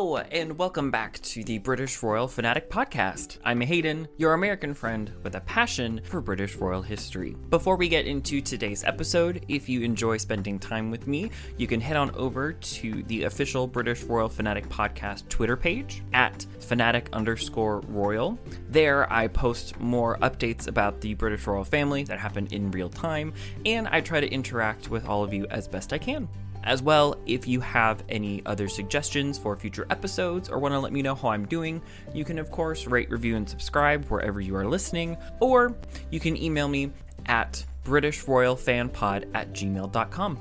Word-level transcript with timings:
Hello, 0.00 0.16
and 0.16 0.56
welcome 0.56 0.90
back 0.90 1.20
to 1.20 1.44
the 1.44 1.58
British 1.58 2.02
Royal 2.02 2.26
Fanatic 2.26 2.70
Podcast. 2.70 3.36
I'm 3.44 3.60
Hayden, 3.60 4.08
your 4.16 4.32
American 4.32 4.72
friend 4.72 5.12
with 5.22 5.34
a 5.34 5.40
passion 5.40 6.00
for 6.04 6.22
British 6.22 6.56
royal 6.56 6.80
history. 6.80 7.36
Before 7.50 7.76
we 7.76 7.86
get 7.86 8.06
into 8.06 8.40
today's 8.40 8.82
episode, 8.82 9.44
if 9.48 9.68
you 9.68 9.82
enjoy 9.82 10.16
spending 10.16 10.58
time 10.58 10.90
with 10.90 11.06
me, 11.06 11.30
you 11.58 11.66
can 11.66 11.82
head 11.82 11.98
on 11.98 12.14
over 12.14 12.54
to 12.54 13.02
the 13.08 13.24
official 13.24 13.66
British 13.66 14.02
Royal 14.04 14.30
Fanatic 14.30 14.66
Podcast 14.70 15.28
Twitter 15.28 15.54
page 15.54 16.02
at 16.14 16.46
fanatic 16.60 17.10
underscore 17.12 17.80
royal. 17.80 18.38
There, 18.70 19.12
I 19.12 19.28
post 19.28 19.78
more 19.80 20.16
updates 20.20 20.66
about 20.66 21.02
the 21.02 21.12
British 21.12 21.46
royal 21.46 21.64
family 21.64 22.04
that 22.04 22.18
happen 22.18 22.46
in 22.46 22.70
real 22.70 22.88
time, 22.88 23.34
and 23.66 23.86
I 23.86 24.00
try 24.00 24.20
to 24.20 24.32
interact 24.32 24.88
with 24.88 25.06
all 25.06 25.22
of 25.22 25.34
you 25.34 25.46
as 25.50 25.68
best 25.68 25.92
I 25.92 25.98
can. 25.98 26.26
As 26.64 26.82
well, 26.82 27.16
if 27.26 27.48
you 27.48 27.60
have 27.60 28.04
any 28.08 28.42
other 28.44 28.68
suggestions 28.68 29.38
for 29.38 29.56
future 29.56 29.86
episodes 29.90 30.48
or 30.48 30.58
want 30.58 30.74
to 30.74 30.78
let 30.78 30.92
me 30.92 31.00
know 31.00 31.14
how 31.14 31.28
I'm 31.28 31.46
doing, 31.46 31.80
you 32.12 32.24
can, 32.24 32.38
of 32.38 32.50
course, 32.50 32.86
rate, 32.86 33.10
review, 33.10 33.36
and 33.36 33.48
subscribe 33.48 34.04
wherever 34.06 34.40
you 34.40 34.54
are 34.56 34.66
listening, 34.66 35.16
or 35.40 35.74
you 36.10 36.20
can 36.20 36.36
email 36.36 36.68
me 36.68 36.90
at 37.26 37.64
BritishRoyalFanPod 37.84 39.30
at 39.34 39.52
gmail.com. 39.52 40.38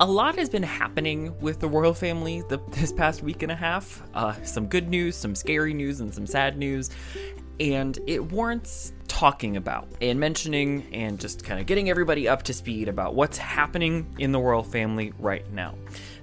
A 0.00 0.06
lot 0.06 0.36
has 0.36 0.48
been 0.48 0.62
happening 0.62 1.36
with 1.40 1.58
the 1.58 1.68
royal 1.68 1.92
family 1.92 2.42
the, 2.48 2.58
this 2.70 2.92
past 2.92 3.22
week 3.22 3.42
and 3.42 3.52
a 3.52 3.56
half. 3.56 4.02
Uh, 4.14 4.32
some 4.44 4.66
good 4.66 4.88
news, 4.88 5.16
some 5.16 5.34
scary 5.34 5.74
news, 5.74 6.00
and 6.00 6.14
some 6.14 6.26
sad 6.26 6.56
news. 6.56 6.90
And 7.60 7.98
it 8.06 8.24
warrants 8.32 8.92
talking 9.18 9.56
about 9.56 9.88
and 10.00 10.20
mentioning 10.20 10.86
and 10.92 11.18
just 11.18 11.42
kind 11.42 11.58
of 11.58 11.66
getting 11.66 11.90
everybody 11.90 12.28
up 12.28 12.44
to 12.44 12.54
speed 12.54 12.86
about 12.86 13.16
what's 13.16 13.36
happening 13.36 14.06
in 14.20 14.30
the 14.30 14.38
royal 14.38 14.62
family 14.62 15.12
right 15.18 15.52
now. 15.52 15.74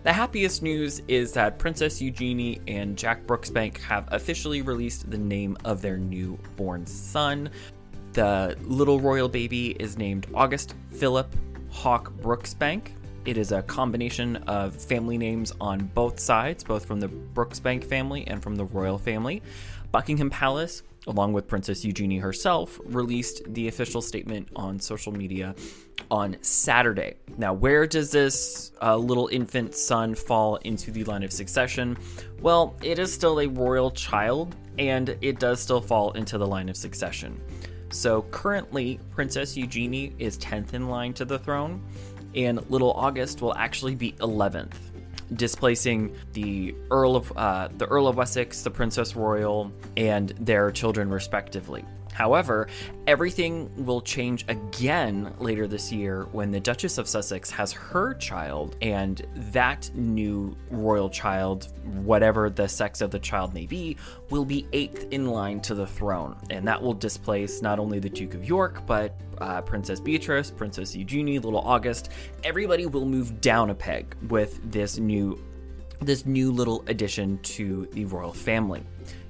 The 0.03 0.13
happiest 0.13 0.63
news 0.63 1.01
is 1.09 1.33
that 1.33 1.59
Princess 1.59 2.01
Eugenie 2.01 2.61
and 2.69 2.97
Jack 2.97 3.27
Brooksbank 3.27 3.79
have 3.81 4.07
officially 4.13 4.61
released 4.61 5.11
the 5.11 5.17
name 5.17 5.57
of 5.65 5.81
their 5.81 5.97
newborn 5.97 6.85
son. 6.85 7.49
The 8.13 8.57
little 8.61 9.01
royal 9.01 9.27
baby 9.27 9.71
is 9.71 9.97
named 9.97 10.27
August 10.33 10.73
Philip 10.91 11.35
Hawke 11.71 12.15
Brooksbank. 12.21 12.91
It 13.25 13.37
is 13.37 13.51
a 13.51 13.61
combination 13.63 14.37
of 14.47 14.75
family 14.75 15.17
names 15.17 15.51
on 15.59 15.89
both 15.93 16.19
sides, 16.19 16.63
both 16.63 16.85
from 16.85 16.99
the 16.99 17.07
Brooksbank 17.07 17.83
family 17.83 18.25
and 18.27 18.41
from 18.41 18.55
the 18.55 18.65
royal 18.65 18.97
family. 18.97 19.41
Buckingham 19.91 20.29
Palace 20.29 20.83
along 21.07 21.33
with 21.33 21.47
Princess 21.47 21.85
Eugenie 21.85 22.17
herself, 22.17 22.79
released 22.85 23.41
the 23.53 23.67
official 23.67 24.01
statement 24.01 24.47
on 24.55 24.79
social 24.79 25.11
media 25.11 25.55
on 26.11 26.37
Saturday. 26.41 27.15
Now, 27.37 27.53
where 27.53 27.87
does 27.87 28.11
this 28.11 28.71
uh, 28.81 28.95
little 28.97 29.27
infant 29.31 29.75
son 29.75 30.15
fall 30.15 30.57
into 30.57 30.91
the 30.91 31.03
line 31.03 31.23
of 31.23 31.31
succession? 31.31 31.97
Well, 32.41 32.75
it 32.83 32.99
is 32.99 33.13
still 33.13 33.39
a 33.39 33.47
royal 33.47 33.91
child, 33.91 34.55
and 34.77 35.15
it 35.21 35.39
does 35.39 35.59
still 35.59 35.81
fall 35.81 36.11
into 36.13 36.37
the 36.37 36.47
line 36.47 36.69
of 36.69 36.77
succession. 36.77 37.39
So 37.89 38.23
currently, 38.23 38.99
Princess 39.11 39.55
Eugenie 39.55 40.13
is 40.19 40.37
10th 40.39 40.73
in 40.73 40.89
line 40.89 41.13
to 41.13 41.25
the 41.25 41.39
throne, 41.39 41.81
and 42.35 42.69
little 42.69 42.91
August 42.91 43.41
will 43.41 43.55
actually 43.55 43.95
be 43.95 44.11
11th 44.13 44.73
displacing 45.33 46.15
the 46.33 46.75
Earl 46.91 47.15
of 47.15 47.35
uh, 47.35 47.69
the 47.77 47.85
Earl 47.87 48.07
of 48.07 48.17
Wessex, 48.17 48.61
the 48.61 48.69
Princess 48.69 49.15
Royal, 49.15 49.71
and 49.97 50.29
their 50.39 50.71
children 50.71 51.09
respectively. 51.09 51.83
However, 52.15 52.69
everything 53.07 53.69
will 53.85 53.99
change 53.99 54.45
again 54.47 55.33
later 55.37 55.67
this 55.67 55.91
year 55.91 56.29
when 56.31 56.49
the 56.49 56.61
Duchess 56.61 56.97
of 56.97 57.09
Sussex 57.09 57.51
has 57.51 57.73
her 57.73 58.13
child, 58.13 58.77
and 58.81 59.27
that 59.51 59.91
new 59.93 60.55
royal 60.71 61.09
child, 61.09 61.67
whatever 62.05 62.49
the 62.49 62.69
sex 62.69 63.01
of 63.01 63.11
the 63.11 63.19
child 63.19 63.53
may 63.53 63.65
be, 63.65 63.97
will 64.29 64.45
be 64.45 64.65
eighth 64.71 65.07
in 65.11 65.25
line 65.25 65.59
to 65.59 65.75
the 65.75 65.85
throne. 65.85 66.37
And 66.49 66.65
that 66.65 66.81
will 66.81 66.93
displace 66.93 67.61
not 67.61 67.79
only 67.79 67.99
the 67.99 68.09
Duke 68.09 68.33
of 68.33 68.45
York, 68.45 68.85
but 68.85 69.19
uh, 69.41 69.59
Princess 69.63 69.99
Beatrice, 69.99 70.49
Princess 70.49 70.95
Eugenie, 70.95 71.39
little 71.39 71.59
August. 71.59 72.13
Everybody 72.45 72.85
will 72.85 73.05
move 73.05 73.41
down 73.41 73.71
a 73.71 73.75
peg 73.75 74.15
with 74.29 74.71
this 74.71 74.97
new 74.97 75.37
this 76.01 76.25
new 76.25 76.51
little 76.51 76.83
addition 76.87 77.39
to 77.39 77.87
the 77.93 78.05
royal 78.05 78.33
family. 78.33 78.83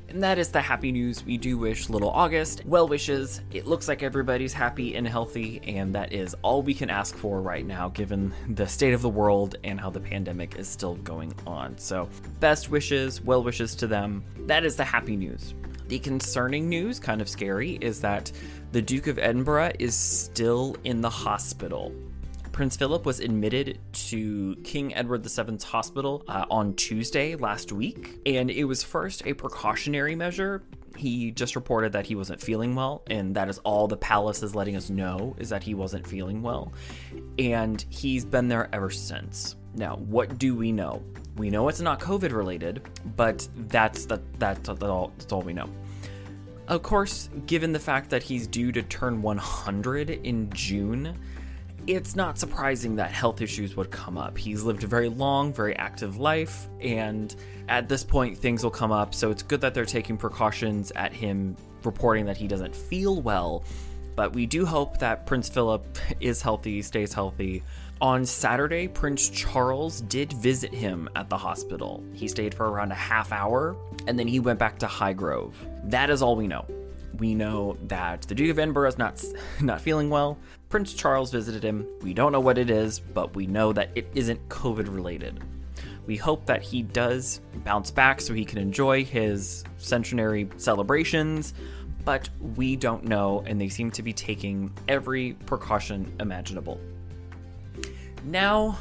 And 0.08 0.24
that 0.24 0.38
is 0.38 0.50
the 0.50 0.62
happy 0.62 0.92
news. 0.92 1.26
We 1.26 1.38
do 1.38 1.58
wish 1.58 1.90
little 1.90 2.10
August 2.10 2.64
well 2.66 2.88
wishes. 2.88 3.42
It 3.52 3.66
looks 3.66 3.88
like 3.88 4.04
everybody's 4.04 4.54
happy 4.54 4.96
and 4.96 5.08
healthy, 5.08 5.62
and 5.64 5.94
that 5.96 6.14
is 6.14 6.36
all 6.42 6.62
we 6.62 6.74
can 6.74 6.90
ask 6.90 7.16
for 7.16 7.42
right 7.42 7.66
now, 7.66 7.90
given 7.90 8.34
the 8.50 8.68
state 8.68 8.94
of 8.94 9.02
the 9.02 9.10
world 9.10 9.56
and 9.64 9.80
how 9.80 9.90
the 9.90 10.00
pandemic 10.00 10.58
is 10.58 10.68
still 10.68 10.96
going 10.96 11.34
on. 11.48 11.78
So, 11.78 12.10
best 12.40 12.70
wishes, 12.70 13.22
well 13.22 13.44
wishes 13.44 13.76
to 13.76 13.88
them. 13.88 14.24
That 14.48 14.64
is 14.64 14.76
the 14.76 14.84
happy 14.84 15.16
news. 15.16 15.54
The 15.88 16.00
concerning 16.00 16.70
news, 16.70 17.00
kind 17.00 17.22
of 17.22 17.30
scary, 17.30 17.78
is 17.82 18.02
that 18.02 18.32
the 18.72 18.82
Duke 18.82 19.08
of 19.08 19.20
Edinburgh 19.20 19.74
is 19.80 19.96
still 19.96 20.76
in 20.84 21.02
the 21.02 21.10
hospital. 21.10 21.94
Prince 22.56 22.78
Philip 22.78 23.06
was 23.06 23.20
admitted 23.20 23.80
to 23.92 24.56
King 24.64 24.96
Edward 24.96 25.26
VII's 25.26 25.62
hospital 25.62 26.24
uh, 26.30 26.46
on 26.50 26.74
Tuesday 26.76 27.36
last 27.36 27.74
week, 27.74 28.18
and 28.26 28.50
it 28.50 28.64
was 28.64 28.82
first 28.82 29.24
a 29.26 29.34
precautionary 29.34 30.16
measure. 30.16 30.64
He 30.96 31.32
just 31.32 31.58
reported 31.58 31.92
that 31.92 32.06
he 32.06 32.16
wasn't 32.16 32.40
feeling 32.40 32.74
well, 32.74 33.04
and 33.10 33.36
that 33.36 33.50
is 33.50 33.58
all 33.66 33.90
the 33.90 33.98
palace 33.98 34.42
is 34.42 34.56
letting 34.56 34.78
us 34.78 34.90
know 34.90 35.36
is 35.38 35.50
that 35.50 35.64
he 35.64 35.76
wasn't 35.76 36.08
feeling 36.08 36.42
well. 36.42 36.72
And 37.38 37.84
he's 37.90 38.24
been 38.24 38.48
there 38.48 38.70
ever 38.72 38.90
since. 38.90 39.58
Now, 39.74 39.98
what 39.98 40.38
do 40.38 40.56
we 40.56 40.72
know? 40.72 41.04
We 41.36 41.50
know 41.50 41.68
it's 41.68 41.82
not 41.82 42.00
COVID 42.00 42.32
related, 42.32 42.88
but 43.18 43.50
that's 43.68 44.06
the, 44.06 44.22
that's, 44.40 44.70
all, 44.70 45.12
that's 45.18 45.34
all 45.34 45.42
we 45.42 45.52
know. 45.52 45.70
Of 46.70 46.84
course, 46.84 47.30
given 47.48 47.74
the 47.74 47.80
fact 47.80 48.10
that 48.12 48.24
he's 48.24 48.48
due 48.48 48.72
to 48.72 48.82
turn 48.82 49.22
100 49.22 50.10
in 50.10 50.50
June, 50.54 51.20
it's 51.88 52.16
not 52.16 52.40
surprising 52.40 52.96
that 52.96 53.12
health 53.12 53.42
issues 53.42 53.76
would 53.76 53.92
come 53.92 54.18
up. 54.18 54.38
He's 54.38 54.64
lived 54.64 54.84
a 54.84 54.88
very 54.88 55.10
long, 55.10 55.54
very 55.54 55.76
active 55.76 56.18
life, 56.18 56.68
and 56.82 57.36
at 57.70 57.88
this 57.88 58.04
point, 58.04 58.38
things 58.38 58.64
will 58.64 58.72
come 58.72 58.92
up. 58.92 59.14
So 59.14 59.32
it's 59.32 59.44
good 59.44 59.62
that 59.62 59.74
they're 59.74 59.86
taking 59.86 60.18
precautions 60.18 60.92
at 60.96 61.14
him 61.14 61.56
reporting 61.84 62.26
that 62.26 62.38
he 62.38 62.48
doesn't 62.48 62.76
feel 62.76 63.22
well. 63.22 63.64
But 64.16 64.34
we 64.34 64.46
do 64.46 64.66
hope 64.66 64.98
that 65.00 65.26
Prince 65.26 65.50
Philip 65.50 65.86
is 66.20 66.42
healthy, 66.42 66.82
stays 66.82 67.14
healthy. 67.14 67.64
On 68.02 68.26
Saturday, 68.26 68.88
Prince 68.88 69.30
Charles 69.30 70.02
did 70.02 70.34
visit 70.34 70.74
him 70.74 71.08
at 71.16 71.30
the 71.30 71.38
hospital. 71.38 72.04
He 72.14 72.28
stayed 72.28 72.54
for 72.54 72.70
around 72.70 72.92
a 72.92 72.96
half 72.96 73.32
hour 73.32 73.78
and 74.06 74.20
then 74.20 74.28
he 74.28 74.42
went 74.42 74.60
back 74.60 74.80
to 74.80 74.86
Highgrove. 74.86 75.54
That 75.86 76.10
is 76.10 76.22
all 76.22 76.36
we 76.36 76.46
know 76.46 76.66
we 77.20 77.36
know 77.36 77.78
that 77.84 78.24
the 78.24 78.36
Duke 78.36 78.52
of 78.52 78.60
Edinburgh 78.60 78.90
is 78.90 78.98
not 78.98 79.24
not 79.62 79.82
feeling 79.82 80.10
well. 80.10 80.38
Prince 80.76 80.94
Charles 80.94 81.32
visited 81.32 81.64
him. 81.64 81.88
We 82.02 82.14
don't 82.14 82.34
know 82.34 82.42
what 82.42 82.58
it 82.58 82.70
is, 82.70 83.00
but 83.00 83.34
we 83.34 83.48
know 83.48 83.72
that 83.72 83.92
it 83.96 84.10
isn't 84.14 84.50
COVID 84.50 84.94
related. 84.94 85.42
We 86.06 86.18
hope 86.18 86.46
that 86.48 86.62
he 86.62 86.82
does 86.82 87.40
bounce 87.64 87.92
back 87.92 88.20
so 88.20 88.34
he 88.34 88.44
can 88.44 88.58
enjoy 88.58 89.06
his 89.06 89.64
centenary 89.78 90.50
celebrations, 90.58 91.54
but 92.04 92.28
we 92.58 92.76
don't 92.76 93.06
know, 93.06 93.42
and 93.48 93.62
they 93.62 93.70
seem 93.70 93.90
to 93.92 94.04
be 94.04 94.12
taking 94.12 94.70
every 94.90 95.36
precaution 95.46 96.14
imaginable. 96.20 96.82
Now, 98.26 98.78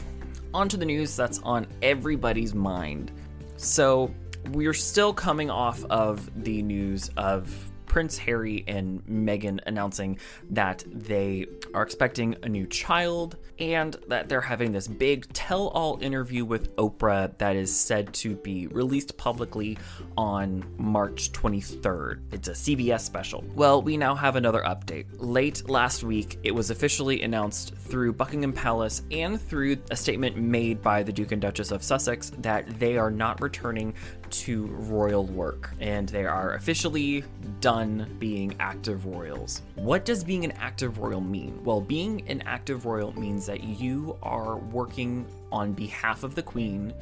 on 0.52 0.68
to 0.70 0.76
the 0.76 0.86
news 0.86 1.14
that's 1.14 1.38
on 1.44 1.64
everybody's 1.80 2.56
mind. 2.56 3.12
So, 3.56 4.12
we're 4.50 4.74
still 4.74 5.14
coming 5.14 5.48
off 5.48 5.84
of 5.84 6.28
the 6.42 6.60
news 6.60 7.08
of 7.16 7.56
Prince 7.86 8.18
Harry 8.18 8.64
and 8.66 9.04
Meghan 9.06 9.60
announcing 9.66 10.18
that 10.50 10.84
they 10.86 11.46
are 11.74 11.82
expecting 11.82 12.36
a 12.42 12.48
new 12.48 12.66
child 12.66 13.36
and 13.58 13.96
that 14.08 14.28
they're 14.28 14.40
having 14.40 14.72
this 14.72 14.88
big 14.88 15.32
tell 15.32 15.68
all 15.68 15.98
interview 16.00 16.44
with 16.44 16.74
Oprah 16.76 17.36
that 17.38 17.56
is 17.56 17.74
said 17.74 18.12
to 18.14 18.36
be 18.36 18.66
released 18.68 19.16
publicly 19.16 19.78
on 20.16 20.64
March 20.76 21.32
23rd. 21.32 22.20
It's 22.32 22.48
a 22.48 22.52
CBS 22.52 23.00
special. 23.00 23.44
Well, 23.54 23.80
we 23.82 23.96
now 23.96 24.14
have 24.14 24.36
another 24.36 24.62
update. 24.62 25.06
Late 25.18 25.68
last 25.68 26.02
week, 26.02 26.38
it 26.42 26.52
was 26.52 26.70
officially 26.70 27.22
announced 27.22 27.74
through 27.76 28.14
Buckingham 28.14 28.52
Palace 28.52 29.02
and 29.10 29.40
through 29.40 29.76
a 29.90 29.96
statement 29.96 30.36
made 30.36 30.82
by 30.82 31.02
the 31.02 31.12
Duke 31.12 31.32
and 31.32 31.40
Duchess 31.40 31.70
of 31.70 31.82
Sussex 31.82 32.32
that 32.38 32.78
they 32.80 32.96
are 32.96 33.10
not 33.10 33.40
returning 33.40 33.94
to 34.40 34.66
royal 34.66 35.24
work 35.26 35.70
and 35.80 36.08
they 36.08 36.24
are 36.24 36.54
officially 36.54 37.24
done 37.60 38.14
being 38.18 38.54
active 38.60 39.06
royals. 39.06 39.62
What 39.76 40.04
does 40.04 40.24
being 40.24 40.44
an 40.44 40.52
active 40.52 40.98
royal 40.98 41.20
mean? 41.20 41.62
Well, 41.64 41.80
being 41.80 42.28
an 42.28 42.42
active 42.42 42.86
royal 42.86 43.18
means 43.18 43.46
that 43.46 43.62
you 43.62 44.16
are 44.22 44.56
working 44.56 45.26
on 45.52 45.72
behalf 45.72 46.24
of 46.24 46.34
the 46.34 46.42
Queen 46.42 46.92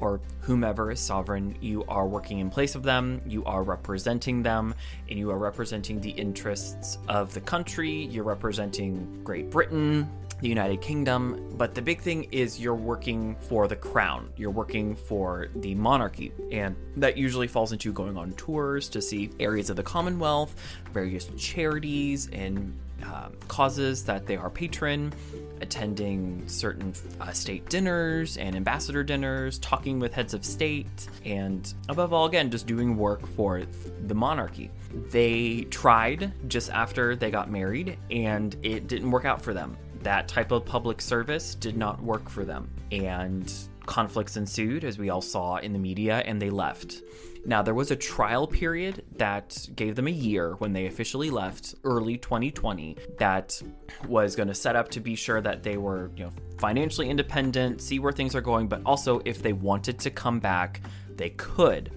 or 0.00 0.20
whomever 0.40 0.90
is 0.90 0.98
sovereign, 0.98 1.56
you 1.60 1.84
are 1.86 2.08
working 2.08 2.40
in 2.40 2.50
place 2.50 2.74
of 2.74 2.82
them, 2.82 3.22
you 3.24 3.44
are 3.44 3.62
representing 3.62 4.42
them, 4.42 4.74
and 5.08 5.16
you 5.16 5.30
are 5.30 5.38
representing 5.38 6.00
the 6.00 6.10
interests 6.10 6.98
of 7.08 7.32
the 7.32 7.40
country, 7.40 8.06
you're 8.06 8.24
representing 8.24 9.20
Great 9.22 9.48
Britain, 9.48 10.10
the 10.42 10.48
United 10.48 10.80
Kingdom, 10.80 11.54
but 11.56 11.72
the 11.72 11.80
big 11.80 12.00
thing 12.00 12.24
is 12.32 12.60
you're 12.60 12.74
working 12.74 13.36
for 13.36 13.68
the 13.68 13.76
crown. 13.76 14.28
You're 14.36 14.50
working 14.50 14.96
for 14.96 15.48
the 15.54 15.74
monarchy, 15.76 16.32
and 16.50 16.76
that 16.96 17.16
usually 17.16 17.46
falls 17.46 17.70
into 17.70 17.92
going 17.92 18.18
on 18.18 18.32
tours 18.32 18.88
to 18.90 19.00
see 19.00 19.30
areas 19.38 19.70
of 19.70 19.76
the 19.76 19.84
Commonwealth, 19.84 20.56
various 20.92 21.30
charities 21.38 22.28
and 22.32 22.76
um, 23.04 23.34
causes 23.46 24.04
that 24.04 24.26
they 24.26 24.36
are 24.36 24.50
patron, 24.50 25.12
attending 25.60 26.42
certain 26.48 26.92
uh, 27.20 27.30
state 27.30 27.68
dinners 27.68 28.36
and 28.36 28.56
ambassador 28.56 29.04
dinners, 29.04 29.60
talking 29.60 30.00
with 30.00 30.12
heads 30.12 30.34
of 30.34 30.44
state, 30.44 31.08
and 31.24 31.72
above 31.88 32.12
all, 32.12 32.26
again, 32.26 32.50
just 32.50 32.66
doing 32.66 32.96
work 32.96 33.26
for 33.28 33.62
the 34.06 34.14
monarchy. 34.14 34.70
They 35.10 35.62
tried 35.70 36.32
just 36.48 36.70
after 36.70 37.14
they 37.14 37.30
got 37.30 37.48
married, 37.48 37.96
and 38.10 38.56
it 38.62 38.88
didn't 38.88 39.10
work 39.12 39.24
out 39.24 39.40
for 39.40 39.54
them. 39.54 39.76
That 40.02 40.28
type 40.28 40.50
of 40.50 40.64
public 40.64 41.00
service 41.00 41.54
did 41.54 41.76
not 41.76 42.02
work 42.02 42.28
for 42.28 42.44
them, 42.44 42.68
and 42.90 43.52
conflicts 43.86 44.36
ensued, 44.36 44.84
as 44.84 44.98
we 44.98 45.10
all 45.10 45.20
saw 45.20 45.56
in 45.56 45.72
the 45.72 45.78
media, 45.78 46.18
and 46.26 46.40
they 46.40 46.50
left. 46.50 47.02
Now, 47.44 47.60
there 47.62 47.74
was 47.74 47.90
a 47.90 47.96
trial 47.96 48.46
period 48.46 49.04
that 49.16 49.68
gave 49.74 49.96
them 49.96 50.06
a 50.06 50.12
year 50.12 50.54
when 50.58 50.72
they 50.72 50.86
officially 50.86 51.28
left 51.28 51.74
early 51.82 52.16
2020 52.16 52.96
that 53.18 53.60
was 54.06 54.36
going 54.36 54.46
to 54.46 54.54
set 54.54 54.76
up 54.76 54.90
to 54.90 55.00
be 55.00 55.16
sure 55.16 55.40
that 55.40 55.64
they 55.64 55.76
were, 55.76 56.10
you 56.16 56.24
know, 56.24 56.30
financially 56.58 57.10
independent, 57.10 57.80
see 57.80 57.98
where 57.98 58.12
things 58.12 58.36
are 58.36 58.40
going, 58.40 58.68
but 58.68 58.80
also 58.86 59.20
if 59.24 59.42
they 59.42 59.52
wanted 59.52 59.98
to 60.00 60.10
come 60.10 60.38
back, 60.38 60.82
they 61.16 61.30
could. 61.30 61.90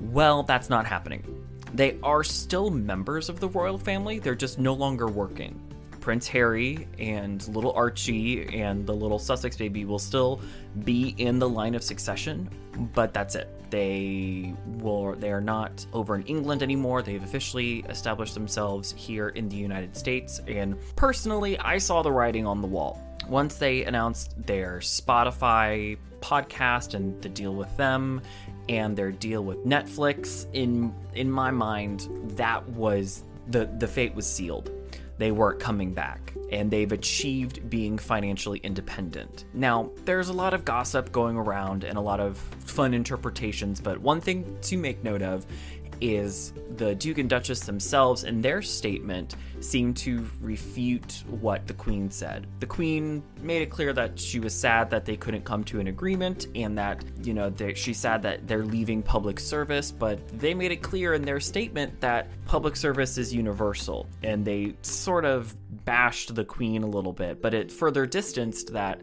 Well, 0.00 0.42
that's 0.42 0.68
not 0.68 0.84
happening. 0.84 1.24
They 1.72 1.98
are 2.02 2.22
still 2.22 2.68
members 2.68 3.30
of 3.30 3.40
the 3.40 3.48
royal 3.48 3.78
family, 3.78 4.18
they're 4.18 4.34
just 4.34 4.58
no 4.58 4.74
longer 4.74 5.08
working. 5.08 5.58
Prince 6.04 6.28
Harry 6.28 6.86
and 6.98 7.48
little 7.48 7.72
Archie 7.72 8.46
and 8.54 8.86
the 8.86 8.92
little 8.92 9.18
Sussex 9.18 9.56
baby 9.56 9.86
will 9.86 9.98
still 9.98 10.38
be 10.84 11.14
in 11.16 11.38
the 11.38 11.48
line 11.48 11.74
of 11.74 11.82
succession, 11.82 12.50
but 12.92 13.14
that's 13.14 13.34
it. 13.36 13.48
They 13.70 14.54
will 14.66 15.14
they 15.14 15.32
are 15.32 15.40
not 15.40 15.86
over 15.94 16.14
in 16.14 16.22
England 16.24 16.62
anymore. 16.62 17.00
They've 17.00 17.22
officially 17.22 17.86
established 17.88 18.34
themselves 18.34 18.92
here 18.98 19.30
in 19.30 19.48
the 19.48 19.56
United 19.56 19.96
States 19.96 20.42
and 20.46 20.76
personally 20.94 21.58
I 21.58 21.78
saw 21.78 22.02
the 22.02 22.12
writing 22.12 22.46
on 22.46 22.60
the 22.60 22.68
wall. 22.68 23.00
Once 23.26 23.56
they 23.56 23.86
announced 23.86 24.34
their 24.46 24.80
Spotify 24.80 25.96
podcast 26.20 26.92
and 26.92 27.20
the 27.22 27.30
deal 27.30 27.54
with 27.54 27.74
them 27.78 28.20
and 28.68 28.94
their 28.94 29.10
deal 29.10 29.42
with 29.42 29.64
Netflix 29.64 30.44
in 30.52 30.94
in 31.14 31.30
my 31.30 31.50
mind 31.50 32.10
that 32.36 32.68
was 32.68 33.24
the 33.48 33.70
the 33.78 33.88
fate 33.88 34.14
was 34.14 34.26
sealed 34.26 34.70
they 35.18 35.30
weren't 35.30 35.60
coming 35.60 35.92
back, 35.92 36.34
and 36.50 36.70
they've 36.70 36.90
achieved 36.92 37.68
being 37.70 37.98
financially 37.98 38.58
independent. 38.62 39.44
Now, 39.54 39.90
there's 40.04 40.28
a 40.28 40.32
lot 40.32 40.54
of 40.54 40.64
gossip 40.64 41.12
going 41.12 41.36
around 41.36 41.84
and 41.84 41.96
a 41.96 42.00
lot 42.00 42.20
of 42.20 42.36
fun 42.64 42.94
interpretations, 42.94 43.80
but 43.80 43.98
one 44.00 44.20
thing 44.20 44.56
to 44.62 44.76
make 44.76 45.04
note 45.04 45.22
of 45.22 45.46
is 46.00 46.52
the 46.76 46.94
Duke 46.94 47.18
and 47.18 47.28
Duchess 47.28 47.60
themselves 47.60 48.24
and 48.24 48.42
their 48.42 48.62
statement 48.62 49.36
seem 49.60 49.94
to 49.94 50.28
refute 50.40 51.24
what 51.28 51.66
the 51.66 51.74
Queen 51.74 52.10
said. 52.10 52.46
The 52.60 52.66
Queen 52.66 53.22
made 53.40 53.62
it 53.62 53.70
clear 53.70 53.92
that 53.92 54.18
she 54.18 54.40
was 54.40 54.54
sad 54.54 54.90
that 54.90 55.04
they 55.04 55.16
couldn't 55.16 55.44
come 55.44 55.64
to 55.64 55.80
an 55.80 55.86
agreement 55.86 56.48
and 56.54 56.76
that, 56.78 57.04
you 57.22 57.34
know, 57.34 57.52
she's 57.74 57.98
sad 57.98 58.22
that 58.22 58.46
they're 58.46 58.64
leaving 58.64 59.02
public 59.02 59.40
service, 59.40 59.90
but 59.90 60.26
they 60.38 60.54
made 60.54 60.72
it 60.72 60.82
clear 60.82 61.14
in 61.14 61.22
their 61.22 61.40
statement 61.40 62.00
that 62.00 62.28
public 62.46 62.76
service 62.76 63.16
is 63.18 63.32
universal 63.32 64.06
and 64.22 64.44
they 64.44 64.74
sort 64.82 65.24
of 65.24 65.54
bashed 65.84 66.34
the 66.34 66.44
Queen 66.44 66.82
a 66.82 66.86
little 66.86 67.12
bit, 67.12 67.42
but 67.42 67.54
it 67.54 67.70
further 67.70 68.06
distanced 68.06 68.72
that 68.72 69.00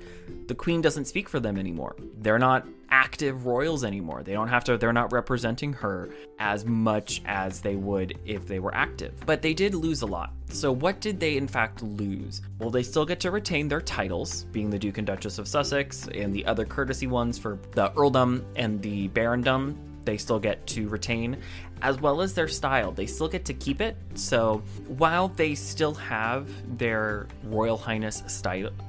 the 0.47 0.55
Queen 0.55 0.81
doesn't 0.81 1.05
speak 1.05 1.29
for 1.29 1.39
them 1.39 1.57
anymore. 1.57 1.95
They're 2.17 2.39
not 2.39 2.67
active 2.89 3.45
royals 3.45 3.83
anymore. 3.83 4.23
They 4.23 4.33
don't 4.33 4.49
have 4.49 4.63
to, 4.65 4.77
they're 4.77 4.93
not 4.93 5.11
representing 5.11 5.73
her 5.73 6.09
as 6.39 6.65
much 6.65 7.21
as 7.25 7.61
they 7.61 7.75
would 7.75 8.17
if 8.25 8.47
they 8.47 8.59
were 8.59 8.75
active. 8.75 9.13
But 9.25 9.41
they 9.41 9.53
did 9.53 9.73
lose 9.73 10.01
a 10.01 10.05
lot. 10.05 10.33
So, 10.49 10.71
what 10.71 10.99
did 10.99 11.19
they 11.19 11.37
in 11.37 11.47
fact 11.47 11.81
lose? 11.81 12.41
Well, 12.59 12.69
they 12.69 12.83
still 12.83 13.05
get 13.05 13.19
to 13.21 13.31
retain 13.31 13.69
their 13.69 13.81
titles, 13.81 14.43
being 14.51 14.69
the 14.69 14.79
Duke 14.79 14.97
and 14.97 15.07
Duchess 15.07 15.39
of 15.39 15.47
Sussex, 15.47 16.09
and 16.13 16.33
the 16.33 16.45
other 16.45 16.65
courtesy 16.65 17.07
ones 17.07 17.37
for 17.37 17.57
the 17.71 17.91
earldom 17.95 18.43
and 18.57 18.81
the 18.81 19.07
barondom 19.09 19.77
they 20.05 20.17
still 20.17 20.39
get 20.39 20.65
to 20.67 20.87
retain, 20.87 21.37
as 21.81 21.99
well 21.99 22.21
as 22.21 22.33
their 22.33 22.47
style. 22.47 22.91
They 22.91 23.05
still 23.05 23.27
get 23.27 23.45
to 23.45 23.53
keep 23.53 23.81
it. 23.81 23.95
So 24.15 24.63
while 24.87 25.27
they 25.29 25.55
still 25.55 25.93
have 25.95 26.49
their 26.77 27.27
Royal 27.45 27.77
Highness 27.77 28.23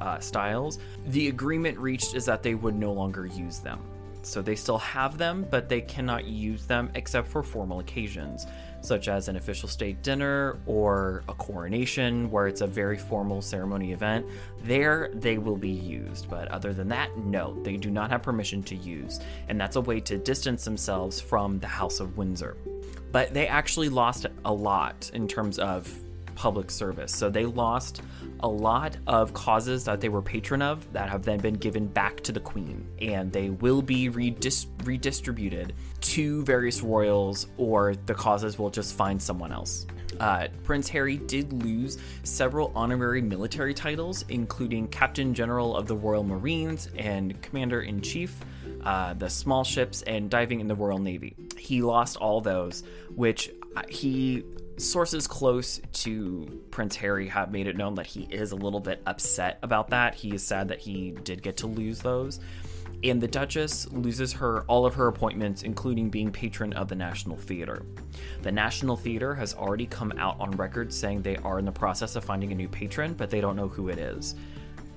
uh, 0.01 0.19
styles, 0.21 0.79
the 1.07 1.29
agreement 1.29 1.79
reached 1.79 2.15
is 2.15 2.25
that 2.27 2.43
they 2.43 2.55
would 2.55 2.75
no 2.75 2.93
longer 2.93 3.27
use 3.27 3.59
them. 3.59 3.81
So 4.23 4.43
they 4.43 4.55
still 4.55 4.79
have 4.79 5.19
them, 5.19 5.47
but 5.51 5.69
they 5.69 5.81
cannot 5.81 6.25
use 6.25 6.67
them 6.67 6.91
except 6.95 7.29
for 7.29 7.43
formal 7.43 7.81
occasions 7.81 8.47
such 8.83 9.09
as 9.09 9.29
an 9.29 9.37
official 9.37 9.69
state 9.69 10.03
dinner 10.03 10.59
or 10.67 11.23
a 11.29 11.35
coronation, 11.35 12.31
where 12.31 12.49
it's 12.49 12.61
a 12.61 12.67
very 12.67 12.99
formal 12.99 13.41
ceremony 13.41 13.93
event, 13.93 14.27
there 14.65 15.11
they 15.15 15.39
will 15.39 15.57
be 15.57 15.71
used. 15.71 16.29
But 16.29 16.49
other 16.49 16.73
than 16.73 16.89
that, 16.89 17.17
no, 17.17 17.61
they 17.63 17.77
do 17.77 17.91
not 17.91 18.11
have 18.11 18.23
permission 18.23 18.63
to 18.65 18.77
use. 18.77 19.21
And 19.49 19.61
that's 19.61 19.77
a 19.77 19.81
way 19.81 20.01
to 20.01 20.19
distance 20.19 20.65
themselves 20.65 21.21
from 21.21 21.59
the 21.61 21.67
House 21.67 22.01
of 22.01 22.17
Windsor. 22.17 22.57
But 23.13 23.33
they 23.33 23.47
actually 23.47 23.89
lost 23.89 24.27
a 24.45 24.53
lot 24.53 25.11
in 25.15 25.29
terms 25.29 25.59
of 25.59 25.89
public 26.35 26.71
service. 26.71 27.15
So 27.15 27.31
they 27.31 27.45
lost 27.45 28.03
a 28.41 28.49
lot 28.49 28.97
of 29.07 29.33
causes 29.33 29.85
that 29.85 30.01
they 30.01 30.09
were 30.09 30.23
patron 30.23 30.63
of 30.63 30.91
that 30.93 31.09
have 31.09 31.23
then 31.23 31.39
been 31.39 31.55
given 31.55 31.87
back 31.87 32.21
to 32.23 32.33
the 32.33 32.41
queen, 32.41 32.87
and 33.01 33.33
they 33.33 33.51
will 33.51 33.83
be 33.83 34.09
redis- 34.09 34.67
redistributed 34.85 35.75
to 36.01 36.45
various 36.45 36.83
royals, 36.83 37.47
or 37.57 37.95
the 38.07 38.15
causes 38.15 38.59
will 38.59 38.71
just 38.71 38.95
find 38.95 39.21
someone 39.21 39.53
else. 39.53 39.87
Uh, 40.21 40.49
Prince 40.65 40.89
Harry 40.89 41.17
did 41.17 41.53
lose 41.53 41.99
several 42.23 42.71
honorary 42.75 43.23
military 43.23 43.73
titles, 43.73 44.25
including 44.29 44.87
Captain 44.89 45.33
General 45.33 45.75
of 45.75 45.87
the 45.87 45.97
Royal 45.97 46.23
Marines 46.23 46.89
and 46.99 47.41
Commander 47.43 47.83
in 47.83 48.01
Chief. 48.01 48.35
Uh, 48.85 49.15
the 49.15 49.31
small 49.31 49.63
ships 49.63 50.03
and 50.03 50.29
diving 50.29 50.61
in 50.61 50.67
the 50.67 50.75
Royal 50.75 50.99
Navy. 50.99 51.37
He 51.57 51.83
lost 51.83 52.17
all 52.17 52.41
those, 52.41 52.83
which 53.15 53.51
uh, 53.77 53.83
he 53.89 54.45
sources 54.83 55.27
close 55.27 55.81
to 55.93 56.63
Prince 56.71 56.97
Harry 56.97 57.29
have 57.29 57.53
made 57.53 57.67
it 57.67 57.77
known 57.77 57.95
that 57.95 58.07
he 58.07 58.23
is 58.31 58.53
a 58.53 58.57
little 58.57 58.81
bit 58.81 59.03
upset 59.07 59.59
about 59.63 59.91
that. 59.91 60.15
He 60.15 60.35
is 60.35 60.45
sad 60.45 60.69
that 60.69 60.81
he 60.81 61.13
did 61.25 61.43
get 61.43 61.57
to 61.59 61.67
lose 61.67 62.01
those. 62.01 62.41
And 63.05 63.21
the 63.21 63.27
Duchess 63.27 63.91
loses 63.91 64.33
her 64.33 64.63
all 64.63 64.87
of 64.87 64.95
her 64.95 65.09
appointments, 65.09 65.63
including 65.63 66.09
being 66.09 66.31
patron 66.31 66.73
of 66.75 66.89
the 66.89 66.95
National 66.95 67.37
Theatre. 67.37 67.85
The 68.43 68.53
National 68.53 68.97
Theatre 68.97 69.35
has 69.35 69.55
already 69.55 69.87
come 69.87 70.13
out 70.19 70.39
on 70.39 70.53
record 70.53 70.93
saying 70.93 71.23
they 71.23 71.37
are 71.39 71.59
in 71.59 71.65
the 71.65 71.73
process 71.73 72.15
of 72.15 72.25
finding 72.25 72.53
a 72.53 72.55
new 72.55 72.69
patron, 72.69 73.15
but 73.15 73.29
they 73.29 73.41
don't 73.41 73.57
know 73.57 73.69
who 73.69 73.89
it 73.89 73.99
is 73.99 74.37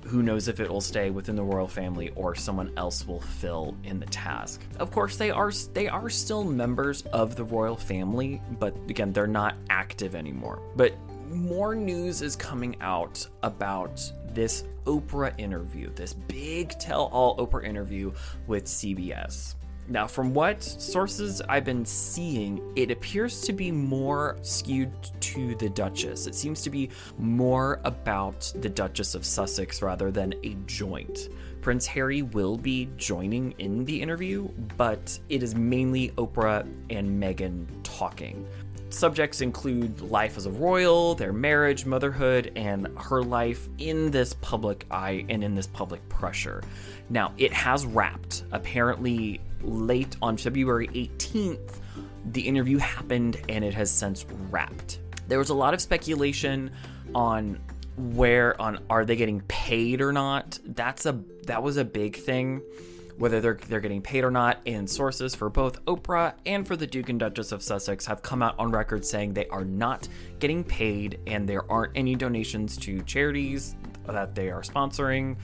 who 0.06 0.22
knows 0.22 0.48
if 0.48 0.60
it 0.60 0.70
will 0.70 0.80
stay 0.80 1.10
within 1.10 1.36
the 1.36 1.42
royal 1.42 1.68
family 1.68 2.10
or 2.14 2.34
someone 2.34 2.72
else 2.76 3.06
will 3.06 3.20
fill 3.20 3.76
in 3.84 3.98
the 3.98 4.06
task. 4.06 4.62
Of 4.78 4.90
course, 4.90 5.16
they 5.16 5.30
are 5.30 5.50
they 5.72 5.88
are 5.88 6.08
still 6.08 6.44
members 6.44 7.02
of 7.12 7.36
the 7.36 7.44
royal 7.44 7.76
family, 7.76 8.40
but 8.58 8.74
again, 8.88 9.12
they're 9.12 9.26
not 9.26 9.56
active 9.70 10.14
anymore. 10.14 10.62
But 10.76 10.94
more 11.28 11.74
news 11.74 12.22
is 12.22 12.36
coming 12.36 12.76
out 12.80 13.26
about 13.42 14.00
this 14.32 14.64
Oprah 14.84 15.34
interview, 15.38 15.90
this 15.94 16.14
big 16.14 16.70
tell 16.78 17.06
all 17.06 17.36
Oprah 17.38 17.64
interview 17.64 18.12
with 18.46 18.66
CBS. 18.66 19.56
Now, 19.88 20.08
from 20.08 20.34
what 20.34 20.62
sources 20.62 21.40
I've 21.48 21.64
been 21.64 21.84
seeing, 21.84 22.60
it 22.74 22.90
appears 22.90 23.40
to 23.42 23.52
be 23.52 23.70
more 23.70 24.36
skewed 24.42 24.90
to 25.20 25.54
the 25.54 25.68
Duchess. 25.68 26.26
It 26.26 26.34
seems 26.34 26.60
to 26.62 26.70
be 26.70 26.90
more 27.18 27.80
about 27.84 28.52
the 28.56 28.68
Duchess 28.68 29.14
of 29.14 29.24
Sussex 29.24 29.82
rather 29.82 30.10
than 30.10 30.34
a 30.42 30.56
joint. 30.66 31.28
Prince 31.60 31.86
Harry 31.86 32.22
will 32.22 32.56
be 32.56 32.88
joining 32.96 33.52
in 33.58 33.84
the 33.84 34.00
interview, 34.00 34.48
but 34.76 35.18
it 35.28 35.42
is 35.42 35.54
mainly 35.54 36.10
Oprah 36.10 36.66
and 36.90 37.22
Meghan 37.22 37.66
talking. 37.84 38.46
Subjects 38.88 39.40
include 39.40 40.00
life 40.00 40.36
as 40.36 40.46
a 40.46 40.50
royal, 40.50 41.14
their 41.16 41.32
marriage, 41.32 41.86
motherhood, 41.86 42.52
and 42.54 42.86
her 42.98 43.22
life 43.22 43.68
in 43.78 44.10
this 44.12 44.34
public 44.34 44.86
eye 44.90 45.24
and 45.28 45.42
in 45.42 45.54
this 45.54 45.66
public 45.66 46.08
pressure. 46.08 46.62
Now, 47.10 47.32
it 47.36 47.52
has 47.52 47.84
wrapped. 47.84 48.44
Apparently, 48.52 49.40
late 49.62 50.16
on 50.22 50.36
February 50.36 50.88
18th, 50.88 51.78
the 52.32 52.40
interview 52.40 52.78
happened 52.78 53.40
and 53.48 53.64
it 53.64 53.74
has 53.74 53.90
since 53.90 54.24
wrapped. 54.50 55.00
There 55.28 55.38
was 55.38 55.50
a 55.50 55.54
lot 55.54 55.74
of 55.74 55.80
speculation 55.80 56.70
on 57.14 57.60
where 57.96 58.60
on 58.60 58.78
are 58.90 59.04
they 59.04 59.16
getting 59.16 59.40
paid 59.42 60.00
or 60.00 60.12
not. 60.12 60.58
That's 60.64 61.06
a 61.06 61.20
that 61.46 61.62
was 61.62 61.76
a 61.76 61.84
big 61.84 62.16
thing 62.16 62.62
whether 63.18 63.40
they're 63.40 63.58
they're 63.68 63.80
getting 63.80 64.02
paid 64.02 64.24
or 64.24 64.30
not. 64.30 64.58
And 64.66 64.88
sources 64.88 65.34
for 65.34 65.48
both 65.48 65.84
Oprah 65.86 66.34
and 66.44 66.66
for 66.66 66.76
the 66.76 66.86
Duke 66.86 67.08
and 67.08 67.18
Duchess 67.18 67.52
of 67.52 67.62
Sussex 67.62 68.06
have 68.06 68.22
come 68.22 68.42
out 68.42 68.58
on 68.58 68.70
record 68.70 69.04
saying 69.04 69.32
they 69.32 69.48
are 69.48 69.64
not 69.64 70.08
getting 70.38 70.62
paid 70.62 71.18
and 71.26 71.48
there 71.48 71.70
aren't 71.70 71.92
any 71.96 72.14
donations 72.14 72.76
to 72.78 73.02
charities 73.02 73.76
that 74.06 74.34
they 74.34 74.50
are 74.50 74.62
sponsoring. 74.62 75.36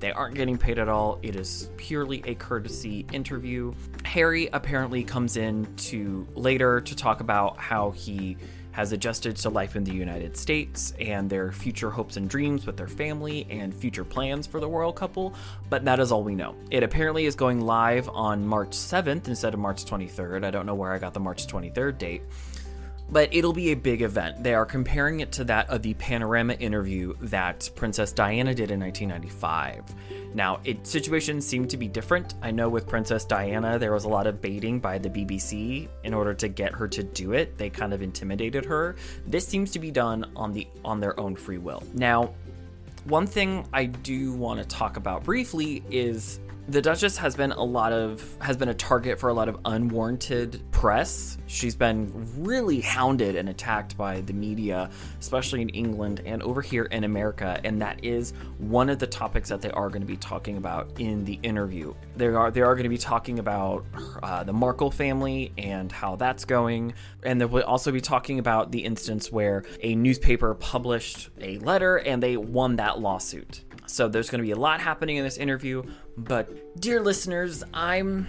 They 0.00 0.12
aren't 0.12 0.34
getting 0.34 0.56
paid 0.56 0.78
at 0.78 0.88
all. 0.88 1.18
It 1.22 1.36
is 1.36 1.70
purely 1.76 2.22
a 2.26 2.34
courtesy 2.34 3.06
interview. 3.12 3.74
Harry 4.04 4.48
apparently 4.52 5.04
comes 5.04 5.36
in 5.36 5.72
to 5.76 6.26
later 6.34 6.80
to 6.80 6.96
talk 6.96 7.20
about 7.20 7.58
how 7.58 7.90
he 7.90 8.38
has 8.72 8.92
adjusted 8.92 9.36
to 9.36 9.50
life 9.50 9.76
in 9.76 9.84
the 9.84 9.92
United 9.92 10.36
States 10.36 10.94
and 11.00 11.28
their 11.28 11.52
future 11.52 11.90
hopes 11.90 12.16
and 12.16 12.30
dreams 12.30 12.66
with 12.66 12.76
their 12.76 12.88
family 12.88 13.46
and 13.50 13.74
future 13.74 14.04
plans 14.04 14.46
for 14.46 14.60
the 14.60 14.68
royal 14.68 14.92
couple, 14.92 15.34
but 15.68 15.84
that 15.84 15.98
is 16.00 16.12
all 16.12 16.22
we 16.22 16.34
know. 16.34 16.54
It 16.70 16.82
apparently 16.82 17.26
is 17.26 17.34
going 17.34 17.60
live 17.60 18.08
on 18.08 18.46
March 18.46 18.70
7th 18.70 19.28
instead 19.28 19.54
of 19.54 19.60
March 19.60 19.84
23rd. 19.84 20.44
I 20.44 20.50
don't 20.50 20.66
know 20.66 20.76
where 20.76 20.92
I 20.92 20.98
got 20.98 21.14
the 21.14 21.20
March 21.20 21.46
23rd 21.46 21.98
date 21.98 22.22
but 23.10 23.32
it'll 23.34 23.52
be 23.52 23.72
a 23.72 23.74
big 23.74 24.02
event. 24.02 24.42
They 24.42 24.54
are 24.54 24.64
comparing 24.64 25.20
it 25.20 25.32
to 25.32 25.44
that 25.44 25.68
of 25.68 25.82
the 25.82 25.94
panorama 25.94 26.54
interview 26.54 27.14
that 27.22 27.68
Princess 27.74 28.12
Diana 28.12 28.54
did 28.54 28.70
in 28.70 28.80
1995. 28.80 29.84
Now, 30.34 30.60
it 30.64 30.86
situations 30.86 31.46
seem 31.46 31.66
to 31.68 31.76
be 31.76 31.88
different. 31.88 32.34
I 32.40 32.50
know 32.50 32.68
with 32.68 32.86
Princess 32.86 33.24
Diana, 33.24 33.78
there 33.78 33.92
was 33.92 34.04
a 34.04 34.08
lot 34.08 34.26
of 34.26 34.40
baiting 34.40 34.78
by 34.78 34.98
the 34.98 35.10
BBC 35.10 35.88
in 36.04 36.14
order 36.14 36.34
to 36.34 36.48
get 36.48 36.72
her 36.72 36.86
to 36.88 37.02
do 37.02 37.32
it. 37.32 37.58
They 37.58 37.68
kind 37.68 37.92
of 37.92 38.02
intimidated 38.02 38.64
her. 38.64 38.96
This 39.26 39.46
seems 39.46 39.72
to 39.72 39.78
be 39.78 39.90
done 39.90 40.30
on 40.36 40.52
the 40.52 40.68
on 40.84 41.00
their 41.00 41.18
own 41.18 41.34
free 41.34 41.58
will. 41.58 41.82
Now, 41.94 42.32
one 43.04 43.26
thing 43.26 43.66
I 43.72 43.86
do 43.86 44.32
want 44.34 44.60
to 44.60 44.66
talk 44.66 44.96
about 44.96 45.24
briefly 45.24 45.82
is 45.90 46.38
the 46.70 46.80
Duchess 46.80 47.16
has 47.16 47.34
been 47.34 47.50
a 47.50 47.62
lot 47.64 47.92
of 47.92 48.36
has 48.40 48.56
been 48.56 48.68
a 48.68 48.74
target 48.74 49.18
for 49.18 49.28
a 49.28 49.34
lot 49.34 49.48
of 49.48 49.58
unwarranted 49.64 50.62
press. 50.70 51.36
She's 51.46 51.74
been 51.74 52.12
really 52.36 52.80
hounded 52.80 53.34
and 53.34 53.48
attacked 53.48 53.96
by 53.96 54.20
the 54.20 54.32
media, 54.32 54.88
especially 55.18 55.62
in 55.62 55.70
England 55.70 56.22
and 56.24 56.40
over 56.44 56.62
here 56.62 56.84
in 56.84 57.02
America, 57.02 57.60
and 57.64 57.82
that 57.82 58.04
is 58.04 58.34
one 58.58 58.88
of 58.88 59.00
the 59.00 59.06
topics 59.06 59.48
that 59.48 59.60
they 59.60 59.70
are 59.72 59.88
going 59.88 60.02
to 60.02 60.06
be 60.06 60.16
talking 60.16 60.58
about 60.58 61.00
in 61.00 61.24
the 61.24 61.40
interview. 61.42 61.92
They 62.14 62.26
are 62.26 62.52
they 62.52 62.62
are 62.62 62.74
going 62.74 62.84
to 62.84 62.88
be 62.88 62.98
talking 62.98 63.40
about 63.40 63.84
uh, 64.22 64.44
the 64.44 64.52
Markle 64.52 64.92
family 64.92 65.52
and 65.58 65.90
how 65.90 66.14
that's 66.14 66.44
going, 66.44 66.94
and 67.24 67.40
they 67.40 67.46
will 67.46 67.64
also 67.64 67.90
be 67.90 68.00
talking 68.00 68.38
about 68.38 68.70
the 68.70 68.84
instance 68.84 69.32
where 69.32 69.64
a 69.82 69.96
newspaper 69.96 70.54
published 70.54 71.30
a 71.40 71.58
letter 71.58 71.96
and 71.96 72.22
they 72.22 72.36
won 72.36 72.76
that 72.76 73.00
lawsuit. 73.00 73.64
So 73.90 74.08
there's 74.08 74.30
going 74.30 74.40
to 74.40 74.46
be 74.46 74.52
a 74.52 74.56
lot 74.56 74.80
happening 74.80 75.16
in 75.16 75.24
this 75.24 75.36
interview, 75.36 75.82
but 76.16 76.80
dear 76.80 77.00
listeners, 77.00 77.64
I'm 77.74 78.26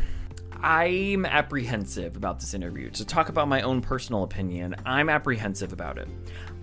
I'm 0.64 1.26
apprehensive 1.26 2.16
about 2.16 2.40
this 2.40 2.54
interview. 2.54 2.90
To 2.92 3.06
talk 3.06 3.30
about 3.30 3.48
my 3.48 3.62
own 3.62 3.82
personal 3.82 4.24
opinion, 4.24 4.76
I'm 4.86 5.10
apprehensive 5.10 5.74
about 5.74 5.98
it. 5.98 6.08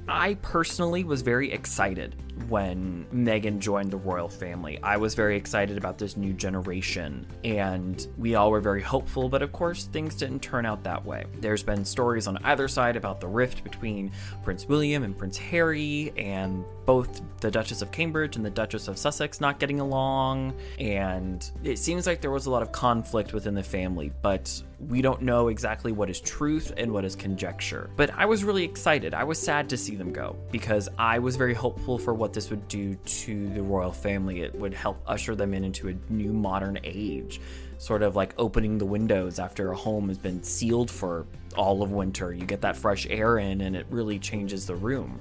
I 0.09 0.35
personally 0.35 1.05
was 1.05 1.23
very 1.23 1.53
excited 1.53 2.17
when 2.49 3.07
Meghan 3.13 3.59
joined 3.59 3.91
the 3.91 3.97
royal 3.97 4.29
family. 4.29 4.79
I 4.83 4.97
was 4.97 5.15
very 5.15 5.37
excited 5.37 5.77
about 5.77 5.99
this 5.99 6.17
new 6.17 6.33
generation, 6.33 7.27
and 7.45 8.07
we 8.17 8.35
all 8.35 8.51
were 8.51 8.61
very 8.61 8.83
hopeful, 8.83 9.29
but 9.29 9.43
of 9.43 9.53
course, 9.53 9.85
things 9.85 10.15
didn't 10.15 10.41
turn 10.41 10.67
out 10.67 10.83
that 10.85 11.05
way. 11.05 11.25
There's 11.41 11.63
been 11.63 11.85
stories 11.85 12.27
on 12.27 12.39
either 12.45 12.69
side 12.69 12.97
about 12.97 13.21
the 13.21 13.29
rift 13.29 13.65
between 13.65 14.13
Prince 14.45 14.67
William 14.67 15.03
and 15.03 15.17
Prince 15.17 15.37
Harry, 15.37 16.13
and 16.17 16.65
both 16.87 17.21
the 17.41 17.51
Duchess 17.51 17.83
of 17.83 17.93
Cambridge 17.93 18.37
and 18.37 18.45
the 18.45 18.51
Duchess 18.51 18.89
of 18.89 18.97
Sussex 18.97 19.41
not 19.41 19.59
getting 19.59 19.81
along, 19.81 20.55
and 20.79 21.51
it 21.63 21.79
seems 21.79 22.07
like 22.07 22.21
there 22.21 22.31
was 22.31 22.47
a 22.47 22.51
lot 22.51 22.63
of 22.63 22.73
conflict 22.73 23.33
within 23.33 23.55
the 23.55 23.63
family, 23.63 24.11
but 24.23 24.63
we 24.89 25.03
don't 25.03 25.21
know 25.21 25.49
exactly 25.49 25.93
what 25.93 26.09
is 26.09 26.21
truth 26.21 26.73
and 26.77 26.91
what 26.91 27.05
is 27.05 27.17
conjecture. 27.17 27.91
But 27.97 28.11
I 28.15 28.25
was 28.27 28.45
really 28.45 28.65
excited. 28.65 29.13
I 29.13 29.25
was 29.25 29.39
sad 29.39 29.69
to 29.71 29.77
see 29.77 29.97
them 29.97 30.13
go 30.13 30.37
because 30.51 30.89
I 30.99 31.19
was 31.19 31.37
very 31.37 31.55
hopeful 31.55 31.99
for 31.99 32.15
what 32.15 32.28
this 32.33 32.51
would 32.51 32.67
do 32.69 32.95
to 32.95 33.49
the 33.51 33.63
royal 33.63 33.93
family. 33.93 34.43
It 34.43 34.55
would 34.55 34.75
help 34.75 35.01
usher 35.07 35.35
them 35.35 35.55
in 35.55 35.65
into 35.65 35.89
a 35.89 35.95
new 36.13 36.33
modern 36.33 36.79
age, 36.85 37.41
sort 37.79 38.03
of 38.03 38.17
like 38.17 38.35
opening 38.39 38.79
the 38.79 38.87
windows 38.87 39.39
after 39.39 39.73
a 39.73 39.77
home 39.77 40.09
has 40.09 40.19
been 40.19 40.43
sealed 40.43 40.91
for 40.91 41.27
all 41.57 41.83
of 41.83 41.93
winter. 41.93 42.33
You 42.33 42.45
get 42.45 42.61
that 42.63 42.77
fresh 42.77 43.07
air 43.11 43.39
in 43.39 43.61
and 43.63 43.77
it 43.77 43.87
really 43.91 44.19
changes 44.19 44.67
the 44.67 44.77
room. 44.77 45.21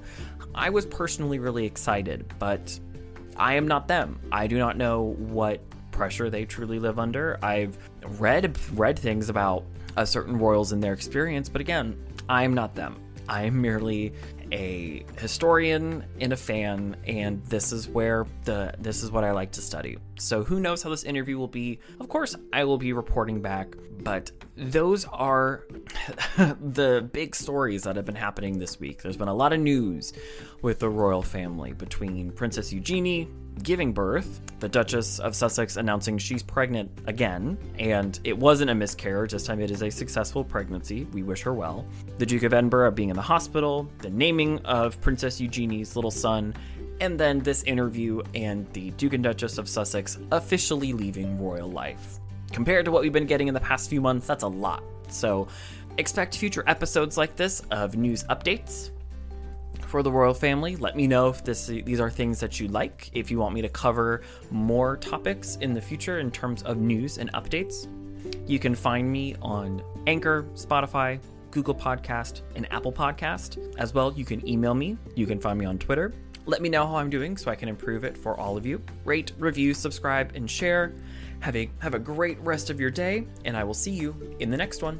I 0.54 0.70
was 0.70 0.86
personally 0.86 1.38
really 1.38 1.64
excited, 1.64 2.32
but 2.38 2.78
I 3.36 3.54
am 3.54 3.68
not 3.68 3.86
them. 3.88 4.20
I 4.32 4.46
do 4.46 4.58
not 4.58 4.76
know 4.76 5.14
what 5.18 5.60
pressure 5.90 6.30
they 6.30 6.44
truly 6.44 6.78
live 6.78 6.98
under. 6.98 7.38
I've 7.42 7.76
read 8.20 8.56
read 8.74 8.98
things 8.98 9.28
about 9.28 9.64
certain 10.04 10.38
royals 10.38 10.72
and 10.72 10.82
their 10.82 10.92
experience, 10.92 11.48
but 11.48 11.60
again, 11.60 11.96
I'm 12.28 12.54
not 12.54 12.74
them. 12.74 13.00
I'm 13.28 13.60
merely 13.60 14.14
a 14.52 15.04
historian 15.18 16.04
and 16.20 16.32
a 16.32 16.36
fan, 16.36 16.96
and 17.06 17.42
this 17.44 17.72
is 17.72 17.88
where 17.88 18.26
the 18.44 18.74
this 18.78 19.02
is 19.02 19.10
what 19.10 19.24
I 19.24 19.32
like 19.32 19.52
to 19.52 19.62
study. 19.62 19.98
So 20.18 20.42
who 20.42 20.60
knows 20.60 20.82
how 20.82 20.90
this 20.90 21.04
interview 21.04 21.38
will 21.38 21.48
be? 21.48 21.80
Of 22.00 22.08
course, 22.08 22.36
I 22.52 22.64
will 22.64 22.78
be 22.78 22.92
reporting 22.92 23.40
back, 23.40 23.74
but 24.02 24.30
those 24.56 25.04
are 25.06 25.64
the 26.36 27.08
big 27.12 27.34
stories 27.34 27.84
that 27.84 27.96
have 27.96 28.04
been 28.04 28.14
happening 28.14 28.58
this 28.58 28.80
week. 28.80 29.02
There's 29.02 29.16
been 29.16 29.28
a 29.28 29.34
lot 29.34 29.52
of 29.52 29.60
news 29.60 30.12
with 30.62 30.78
the 30.78 30.88
royal 30.88 31.22
family 31.22 31.72
between 31.72 32.32
Princess 32.32 32.72
Eugenie 32.72 33.28
giving 33.62 33.92
birth, 33.92 34.40
the 34.60 34.68
Duchess 34.68 35.18
of 35.18 35.34
Sussex 35.34 35.76
announcing 35.76 36.18
she's 36.18 36.42
pregnant 36.42 36.90
again, 37.06 37.58
and 37.78 38.18
it 38.24 38.36
wasn't 38.36 38.70
a 38.70 38.74
miscarriage, 38.74 39.32
this 39.32 39.44
time 39.44 39.60
it 39.60 39.70
is 39.70 39.82
a 39.82 39.90
successful 39.90 40.44
pregnancy. 40.44 41.04
We 41.12 41.22
wish 41.22 41.42
her 41.42 41.52
well. 41.52 41.86
The 42.18 42.26
Duke 42.26 42.44
of 42.44 42.52
Edinburgh 42.52 42.92
being 42.92 43.10
in 43.10 43.16
the 43.16 43.22
hospital, 43.22 43.88
the 43.98 44.10
naming 44.10 44.37
of 44.64 45.00
Princess 45.00 45.40
Eugenie's 45.40 45.96
little 45.96 46.10
son, 46.10 46.54
and 47.00 47.18
then 47.18 47.40
this 47.40 47.62
interview 47.64 48.22
and 48.34 48.72
the 48.72 48.90
Duke 48.92 49.14
and 49.14 49.24
Duchess 49.24 49.58
of 49.58 49.68
Sussex 49.68 50.18
officially 50.30 50.92
leaving 50.92 51.40
royal 51.40 51.70
life. 51.70 52.18
Compared 52.52 52.84
to 52.84 52.90
what 52.90 53.02
we've 53.02 53.12
been 53.12 53.26
getting 53.26 53.48
in 53.48 53.54
the 53.54 53.60
past 53.60 53.90
few 53.90 54.00
months, 54.00 54.26
that's 54.26 54.44
a 54.44 54.48
lot. 54.48 54.82
So, 55.08 55.48
expect 55.98 56.36
future 56.36 56.64
episodes 56.66 57.16
like 57.16 57.36
this 57.36 57.60
of 57.70 57.96
news 57.96 58.24
updates 58.24 58.90
for 59.80 60.02
the 60.02 60.12
royal 60.12 60.34
family. 60.34 60.76
Let 60.76 60.96
me 60.96 61.06
know 61.06 61.28
if 61.28 61.44
this 61.44 61.66
these 61.66 62.00
are 62.00 62.10
things 62.10 62.40
that 62.40 62.60
you 62.60 62.68
like. 62.68 63.10
If 63.12 63.30
you 63.30 63.38
want 63.38 63.54
me 63.54 63.62
to 63.62 63.68
cover 63.68 64.22
more 64.50 64.96
topics 64.96 65.56
in 65.56 65.74
the 65.74 65.80
future 65.80 66.18
in 66.20 66.30
terms 66.30 66.62
of 66.62 66.76
news 66.76 67.18
and 67.18 67.32
updates, 67.32 67.88
you 68.46 68.58
can 68.58 68.74
find 68.74 69.10
me 69.10 69.34
on 69.42 69.82
Anchor, 70.06 70.46
Spotify, 70.54 71.18
Google 71.50 71.74
Podcast, 71.74 72.42
and 72.54 72.70
Apple 72.72 72.92
Podcast. 72.92 73.74
As 73.78 73.94
well, 73.94 74.12
you 74.12 74.24
can 74.24 74.46
email 74.48 74.74
me. 74.74 74.96
You 75.14 75.26
can 75.26 75.40
find 75.40 75.58
me 75.58 75.64
on 75.64 75.78
Twitter. 75.78 76.12
Let 76.46 76.62
me 76.62 76.68
know 76.68 76.86
how 76.86 76.96
I'm 76.96 77.10
doing 77.10 77.36
so 77.36 77.50
I 77.50 77.54
can 77.54 77.68
improve 77.68 78.04
it 78.04 78.16
for 78.16 78.38
all 78.38 78.56
of 78.56 78.64
you. 78.64 78.82
Rate, 79.04 79.32
review, 79.38 79.74
subscribe, 79.74 80.32
and 80.34 80.50
share. 80.50 80.94
Have 81.40 81.56
a 81.56 81.70
have 81.80 81.94
a 81.94 81.98
great 81.98 82.38
rest 82.40 82.70
of 82.70 82.80
your 82.80 82.90
day, 82.90 83.26
and 83.44 83.56
I 83.56 83.64
will 83.64 83.74
see 83.74 83.92
you 83.92 84.36
in 84.40 84.50
the 84.50 84.56
next 84.56 84.82
one. 84.82 84.98